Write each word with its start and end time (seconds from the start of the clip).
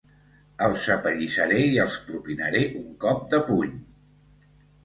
Els 0.67 0.85
apallissaré 0.95 1.59
i 1.65 1.77
els 1.83 1.97
propinaré 2.07 2.65
un 2.83 2.89
cop 3.07 3.23
de 3.35 3.41
puny! 3.51 3.77